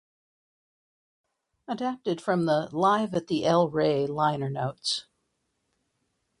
[1.67, 5.05] Adapted from the "Live at The El Rey" liner notes.